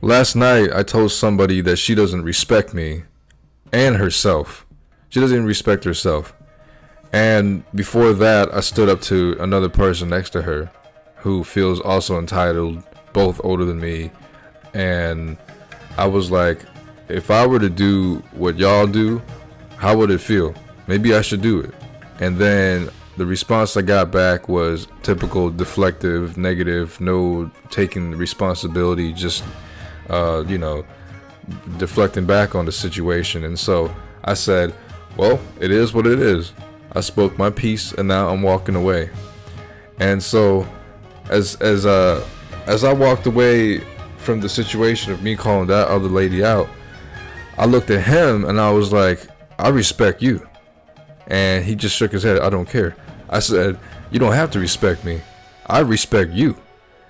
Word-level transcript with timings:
last 0.00 0.34
night 0.34 0.70
I 0.72 0.82
told 0.82 1.12
somebody 1.12 1.60
that 1.62 1.76
she 1.76 1.94
doesn't 1.94 2.22
respect 2.22 2.74
me 2.74 3.04
and 3.72 3.96
herself. 3.96 4.66
She 5.08 5.20
doesn't 5.20 5.36
even 5.36 5.46
respect 5.46 5.84
herself. 5.84 6.34
And 7.12 7.64
before 7.74 8.12
that, 8.14 8.54
I 8.54 8.60
stood 8.60 8.88
up 8.88 9.00
to 9.02 9.36
another 9.40 9.68
person 9.68 10.08
next 10.08 10.30
to 10.30 10.42
her 10.42 10.70
who 11.16 11.44
feels 11.44 11.80
also 11.80 12.18
entitled, 12.18 12.82
both 13.12 13.40
older 13.44 13.64
than 13.64 13.80
me. 13.80 14.10
And 14.72 15.36
I 15.98 16.06
was 16.06 16.30
like, 16.30 16.64
if 17.08 17.30
I 17.30 17.46
were 17.46 17.58
to 17.58 17.68
do 17.68 18.22
what 18.32 18.56
y'all 18.56 18.86
do, 18.86 19.20
how 19.76 19.96
would 19.96 20.10
it 20.10 20.20
feel? 20.20 20.54
Maybe 20.86 21.14
I 21.14 21.22
should 21.22 21.42
do 21.42 21.60
it. 21.60 21.74
And 22.20 22.38
then 22.38 22.90
the 23.16 23.26
response 23.26 23.76
I 23.76 23.82
got 23.82 24.12
back 24.12 24.48
was 24.48 24.86
typical 25.02 25.50
deflective, 25.50 26.36
negative, 26.36 27.00
no 27.00 27.50
taking 27.70 28.12
responsibility, 28.12 29.12
just, 29.12 29.42
uh, 30.10 30.44
you 30.46 30.58
know, 30.58 30.84
deflecting 31.78 32.26
back 32.26 32.54
on 32.54 32.66
the 32.66 32.72
situation. 32.72 33.44
And 33.44 33.58
so 33.58 33.94
I 34.24 34.34
said, 34.34 34.74
well, 35.16 35.40
it 35.60 35.70
is 35.70 35.92
what 35.92 36.06
it 36.06 36.18
is. 36.18 36.52
I 36.92 37.00
spoke 37.00 37.38
my 37.38 37.50
piece 37.50 37.92
and 37.92 38.08
now 38.08 38.28
I'm 38.28 38.42
walking 38.42 38.74
away. 38.74 39.10
And 40.00 40.22
so 40.22 40.66
as 41.28 41.56
as 41.56 41.86
uh 41.86 42.26
as 42.66 42.84
I 42.84 42.92
walked 42.92 43.26
away 43.26 43.78
from 44.16 44.40
the 44.40 44.48
situation 44.48 45.12
of 45.12 45.22
me 45.22 45.36
calling 45.36 45.68
that 45.68 45.88
other 45.88 46.08
lady 46.08 46.44
out, 46.44 46.68
I 47.56 47.66
looked 47.66 47.90
at 47.90 48.02
him 48.02 48.44
and 48.44 48.60
I 48.60 48.70
was 48.70 48.92
like, 48.92 49.26
I 49.58 49.68
respect 49.68 50.22
you. 50.22 50.46
And 51.28 51.64
he 51.64 51.74
just 51.76 51.96
shook 51.96 52.12
his 52.12 52.22
head, 52.22 52.40
I 52.40 52.50
don't 52.50 52.68
care. 52.68 52.96
I 53.28 53.38
said, 53.38 53.78
You 54.10 54.18
don't 54.18 54.32
have 54.32 54.50
to 54.52 54.58
respect 54.58 55.04
me. 55.04 55.20
I 55.66 55.80
respect 55.80 56.32
you. 56.32 56.56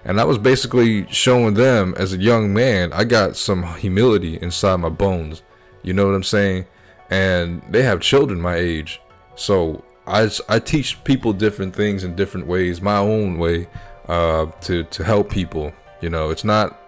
And 0.04 0.20
I 0.20 0.24
was 0.24 0.38
basically 0.38 1.06
showing 1.10 1.54
them 1.54 1.94
as 1.96 2.12
a 2.12 2.18
young 2.18 2.52
man, 2.54 2.92
I 2.92 3.04
got 3.04 3.36
some 3.36 3.62
humility 3.76 4.38
inside 4.40 4.76
my 4.76 4.88
bones. 4.88 5.42
You 5.82 5.92
know 5.92 6.06
what 6.06 6.14
I'm 6.14 6.22
saying? 6.22 6.66
And 7.10 7.62
they 7.70 7.82
have 7.82 8.00
children 8.00 8.40
my 8.40 8.56
age. 8.56 9.00
So 9.34 9.84
I, 10.06 10.30
I 10.48 10.58
teach 10.58 11.02
people 11.04 11.32
different 11.32 11.74
things 11.74 12.04
in 12.04 12.16
different 12.16 12.46
ways, 12.46 12.80
my 12.80 12.96
own 12.96 13.38
way, 13.38 13.68
uh, 14.08 14.46
to, 14.62 14.84
to 14.84 15.04
help 15.04 15.30
people. 15.30 15.72
You 16.00 16.10
know, 16.10 16.30
it's 16.30 16.44
not, 16.44 16.80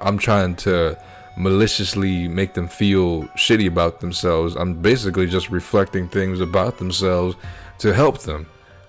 I'm 0.00 0.18
trying 0.18 0.54
to 0.56 1.02
maliciously 1.36 2.28
make 2.28 2.54
them 2.54 2.68
feel 2.68 3.24
shitty 3.36 3.66
about 3.66 4.00
themselves. 4.00 4.54
I'm 4.56 4.74
basically 4.74 5.26
just 5.26 5.50
reflecting 5.50 6.08
things 6.08 6.40
about 6.40 6.78
themselves 6.78 7.36
to 7.78 7.92
help 7.92 8.20
them. 8.20 8.46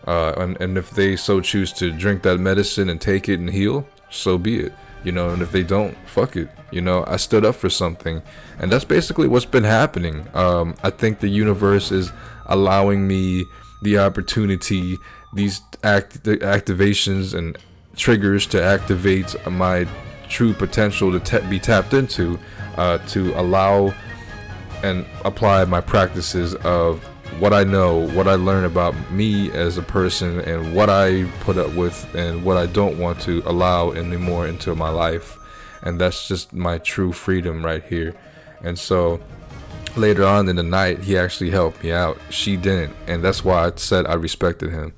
Uh, 0.07 0.33
and, 0.37 0.59
and 0.59 0.77
if 0.77 0.91
they 0.91 1.15
so 1.15 1.41
choose 1.41 1.71
to 1.73 1.91
drink 1.91 2.23
that 2.23 2.39
medicine 2.39 2.89
and 2.89 2.99
take 2.99 3.29
it 3.29 3.39
and 3.39 3.49
heal, 3.49 3.85
so 4.09 4.37
be 4.37 4.59
it. 4.59 4.73
You 5.03 5.11
know, 5.11 5.31
and 5.31 5.41
if 5.41 5.51
they 5.51 5.63
don't, 5.63 5.97
fuck 6.05 6.35
it. 6.35 6.49
You 6.71 6.81
know, 6.81 7.03
I 7.07 7.17
stood 7.17 7.43
up 7.43 7.55
for 7.55 7.69
something. 7.69 8.21
And 8.59 8.71
that's 8.71 8.85
basically 8.85 9.27
what's 9.27 9.45
been 9.45 9.63
happening. 9.63 10.27
Um, 10.33 10.75
I 10.83 10.91
think 10.91 11.19
the 11.19 11.27
universe 11.27 11.91
is 11.91 12.11
allowing 12.45 13.07
me 13.07 13.45
the 13.81 13.97
opportunity, 13.97 14.97
these 15.33 15.61
act 15.83 16.23
activations 16.23 17.33
and 17.33 17.57
triggers 17.95 18.45
to 18.47 18.63
activate 18.63 19.35
my 19.49 19.87
true 20.29 20.53
potential 20.53 21.19
to 21.19 21.41
be 21.49 21.59
tapped 21.59 21.93
into, 21.93 22.39
uh, 22.77 22.99
to 22.99 23.33
allow 23.39 23.93
and 24.83 25.05
apply 25.25 25.65
my 25.65 25.81
practices 25.81 26.55
of 26.55 27.05
what 27.39 27.53
I 27.53 27.63
know, 27.63 28.07
what 28.09 28.27
I 28.27 28.35
learn 28.35 28.65
about 28.65 28.95
me 29.11 29.51
as 29.51 29.77
a 29.77 29.81
person, 29.81 30.39
and 30.41 30.75
what 30.75 30.89
I 30.89 31.25
put 31.41 31.57
up 31.57 31.73
with, 31.73 32.13
and 32.15 32.43
what 32.43 32.57
I 32.57 32.65
don't 32.65 32.97
want 32.97 33.19
to 33.21 33.41
allow 33.45 33.91
anymore 33.91 34.47
into 34.47 34.75
my 34.75 34.89
life. 34.89 35.37
And 35.83 35.99
that's 35.99 36.27
just 36.27 36.53
my 36.53 36.77
true 36.77 37.11
freedom 37.11 37.65
right 37.65 37.83
here. 37.83 38.15
And 38.63 38.77
so 38.77 39.19
later 39.95 40.25
on 40.25 40.47
in 40.49 40.55
the 40.55 40.63
night, 40.63 40.99
he 40.99 41.17
actually 41.17 41.49
helped 41.49 41.83
me 41.83 41.91
out. 41.91 42.17
She 42.29 42.57
didn't. 42.57 42.95
And 43.07 43.23
that's 43.23 43.43
why 43.43 43.65
I 43.65 43.71
said 43.75 44.05
I 44.05 44.13
respected 44.13 44.71
him. 44.71 44.93